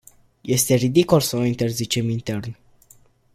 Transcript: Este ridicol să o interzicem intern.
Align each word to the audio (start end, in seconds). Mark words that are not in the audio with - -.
Este 0.43 0.73
ridicol 0.77 1.19
să 1.19 1.35
o 1.35 1.43
interzicem 1.43 2.09
intern. 2.09 2.55